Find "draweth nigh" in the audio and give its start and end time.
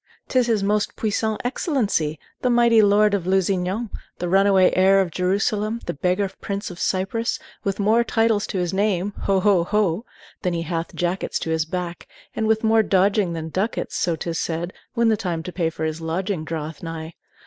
16.45-17.13